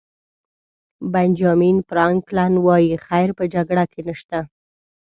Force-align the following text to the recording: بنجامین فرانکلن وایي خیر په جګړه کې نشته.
بنجامین 1.13 1.77
فرانکلن 1.89 2.53
وایي 2.65 2.93
خیر 3.07 3.29
په 3.37 3.43
جګړه 3.53 3.83
کې 3.91 4.01
نشته. 4.07 4.37